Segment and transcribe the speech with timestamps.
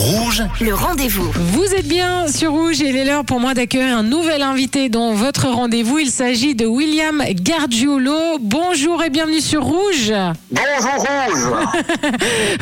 [0.00, 1.30] Rouge, Le rendez-vous.
[1.34, 4.88] Vous êtes bien sur Rouge et il est l'heure pour moi d'accueillir un nouvel invité
[4.88, 5.98] dans votre rendez-vous.
[5.98, 8.38] Il s'agit de William Gargiulo.
[8.40, 10.14] Bonjour et bienvenue sur Rouge.
[10.50, 11.06] Bonjour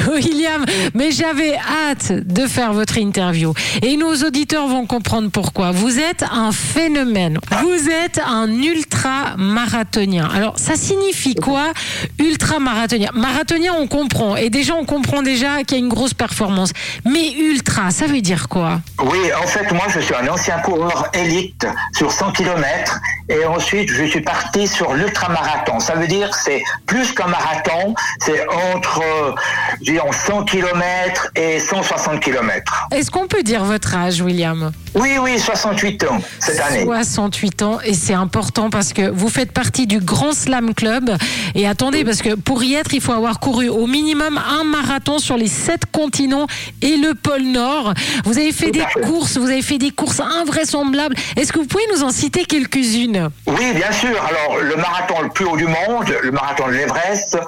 [0.05, 5.71] Rouge William, mais j'avais hâte de faire votre interview et nos auditeurs vont comprendre pourquoi.
[5.71, 7.39] Vous êtes un phénomène.
[7.63, 10.29] Vous êtes un ultra-marathonien.
[10.35, 11.73] Alors, ça signifie quoi,
[12.19, 13.11] ultra-marathonien?
[13.15, 16.73] Marathonien, on comprend et déjà, on comprend déjà qu'il y a une grosse performance.
[17.05, 18.81] Mais ultra, ça veut dire quoi?
[19.03, 22.99] Oui, en fait, moi, je suis un ancien coureur élite sur 100 km
[23.29, 25.81] et ensuite, je suis parti sur l'ultramarathon.
[25.81, 29.33] Ça veut dire que c'est plus qu'un marathon, c'est entre, euh,
[29.81, 32.87] disons, 100 km et 160 km.
[32.91, 34.73] Est-ce qu'on peut dire votre âge, William?
[34.99, 36.85] Oui, oui, 68 ans cette année.
[36.85, 41.11] 68 ans et c'est important parce que vous faites partie du Grand Slam Club
[41.55, 45.19] et attendez parce que pour y être il faut avoir couru au minimum un marathon
[45.19, 46.47] sur les sept continents
[46.83, 47.95] et le pôle Nord.
[48.25, 49.01] Vous avez fait Tout des fait.
[49.03, 51.15] courses, vous avez fait des courses invraisemblables.
[51.37, 53.29] Est-ce que vous pouvez nous en citer quelques-unes?
[53.47, 54.21] Oui, bien sûr.
[54.25, 57.39] Alors, le marathon le plus haut du monde, le marathon de l'Everest,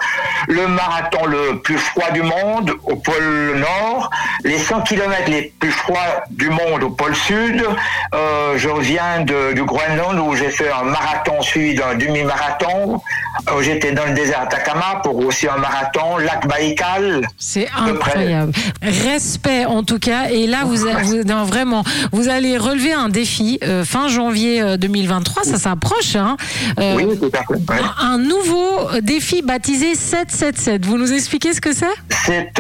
[0.48, 4.10] le marathon le plus froid du monde au pôle Nord,
[4.44, 7.39] les 100 km les plus froids du monde au pôle Sud.
[7.44, 13.00] Euh, je reviens de- du Groenland où j'ai fait un marathon suivi d'un demi-marathon.
[13.48, 17.22] Euh, J'étais dans le désert Atacama pour aussi un marathon, lac Baïkal.
[17.38, 18.52] C'est incroyable.
[18.82, 20.28] Respect en tout cas.
[20.30, 24.76] Et là, vous, vous- non, vraiment, vous allez relever un défi euh, fin janvier euh,
[24.76, 25.44] 2023.
[25.44, 26.16] Ça s'approche.
[26.16, 26.36] Hein.
[26.78, 27.72] Oui, tout à fait.
[27.72, 27.80] Ouais.
[28.00, 30.84] un nouveau défi baptisé 777.
[30.84, 31.86] Vous nous expliquez ce que c'est?
[32.10, 32.52] C'est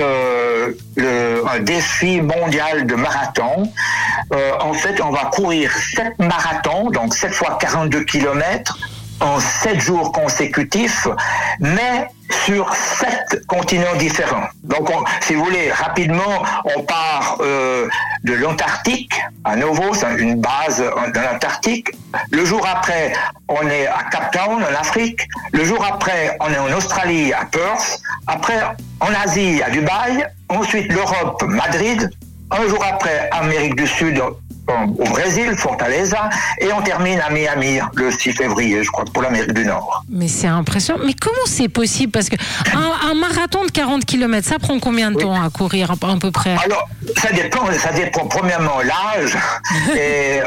[0.98, 3.70] un défi mondial de marathon.
[4.32, 8.78] Euh, en fait, on va courir 7 marathons, donc 7 fois 42 km,
[9.20, 11.06] en 7 jours consécutifs,
[11.60, 12.08] mais
[12.46, 14.46] sur 7 continents différents.
[14.62, 16.42] Donc, on- si vous voulez, rapidement,
[16.76, 17.88] on part euh,
[18.24, 20.82] de l'Antarctique à Novo, c'est une base
[21.14, 21.88] dans l'Antarctique.
[22.30, 23.12] Le jour après,
[23.48, 25.26] on est à Cape Town, en Afrique.
[25.52, 28.00] Le jour après, on est en Australie, à Perth.
[28.26, 28.58] Après,
[29.00, 30.24] en Asie, à Dubaï.
[30.48, 32.10] Ensuite, l'Europe, Madrid.
[32.52, 34.20] Un jour après, Amérique du Sud,
[34.98, 36.28] au Brésil, Fortaleza.
[36.60, 40.04] Et on termine à Miami le 6 février, je crois, pour l'Amérique du Nord.
[40.08, 41.00] Mais c'est impressionnant.
[41.04, 42.12] Mais comment c'est possible?
[42.12, 42.36] Parce que
[42.74, 45.22] un, un marathon de 40 km, ça prend combien de Oui.
[45.22, 46.56] temps à courir à peu- à peu près?
[46.64, 46.88] Alors,
[47.20, 49.36] ça dépend, ça dépend premièrement l'âge.
[49.94, 50.44] Et euh,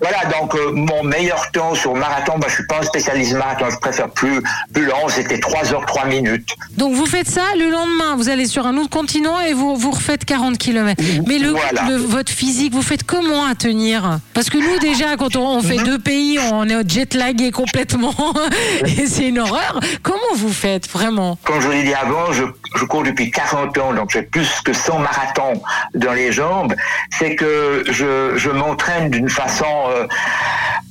[0.00, 3.66] voilà, donc euh, mon meilleur temps sur marathon, bah, je suis pas un spécialiste marathon,
[3.70, 4.40] je préfère plus,
[4.72, 6.48] plus long, c'était 3 heures 3 minutes.
[6.76, 9.90] Donc vous faites ça le lendemain, vous allez sur un autre continent et vous vous
[9.90, 11.02] refaites 40 km.
[11.26, 11.82] Mais le, Voilà.
[11.88, 15.62] le- votre physique, vous faites comment à tenir Parce que nous déjà, quand on, on
[15.62, 18.14] fait deux pays, on est jet lagué complètement
[18.84, 19.80] et c'est une horreur.
[20.02, 21.38] Comment vous faites vraiment?
[21.44, 22.44] Comme je vous l'ai dit avant, je,
[22.76, 25.62] je cours depuis 40 ans, donc j'ai plus que 100 marathons
[25.94, 26.74] dans les jambes.
[27.10, 30.06] C'est que je, je m'entraîne d'une façon euh,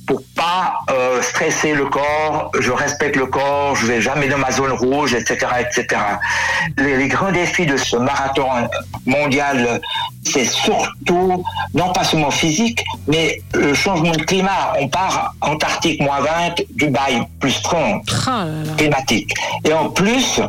[0.06, 2.50] pour pas euh, stresser le corps.
[2.58, 6.00] Je respecte le corps, je vais jamais dans ma zone rouge, etc., etc.
[6.78, 8.46] Les, les grands défis de ce marathon
[9.04, 9.80] mondial,
[10.26, 11.44] c'est surtout
[11.74, 14.72] non pas seulement physique, mais le changement de climat.
[14.80, 18.72] On part Antarctique moins 20, Dubaï plus 30 Ah là là.
[18.76, 19.32] climatique.
[19.64, 20.40] Et en plus,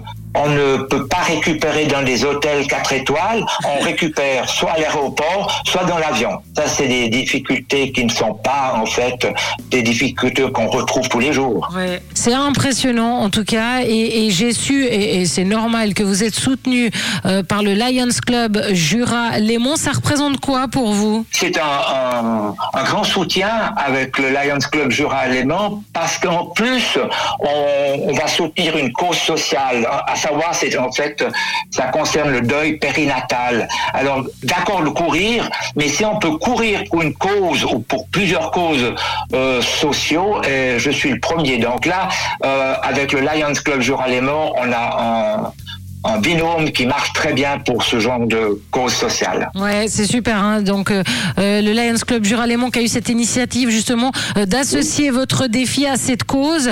[0.43, 5.61] on ne peut pas récupérer dans des hôtels 4 étoiles, on récupère soit à l'aéroport,
[5.65, 6.31] soit dans l'avion.
[6.55, 9.27] Ça, c'est des difficultés qui ne sont pas, en fait,
[9.69, 11.69] des difficultés qu'on retrouve tous les jours.
[11.75, 12.01] Ouais.
[12.13, 16.23] C'est impressionnant en tout cas et, et j'ai su et, et c'est normal que vous
[16.23, 16.89] êtes soutenu
[17.25, 19.75] euh, par le Lions Club Jura Lémon.
[19.75, 21.25] Ça représente quoi pour vous?
[21.31, 26.97] C'est un, un- un grand soutien avec le Lions Club Jura Léman parce qu'en plus,
[27.39, 29.87] on, on va soutenir une cause sociale.
[30.07, 31.23] À savoir, c'est en fait,
[31.71, 33.67] ça concerne le deuil périnatal.
[33.93, 38.51] Alors, d'accord de courir, mais si on peut courir pour une cause ou pour plusieurs
[38.51, 38.93] causes
[39.33, 41.57] euh, sociaux, et je suis le premier.
[41.57, 42.09] Donc là,
[42.43, 45.51] euh, avec le Lions Club Jura Léman, on a un
[46.17, 49.51] un binôme qui marche très bien pour ce genre de cause sociale.
[49.55, 50.37] Ouais, c'est super.
[50.37, 50.61] hein.
[50.63, 51.03] Donc, euh,
[51.37, 55.45] euh, le Lions Club Jura Léman qui a eu cette initiative justement euh, d'associer votre
[55.47, 56.71] défi à cette cause,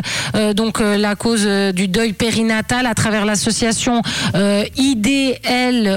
[0.56, 4.02] donc la cause du deuil périnatal à travers l'association
[4.78, 5.94] idl.org.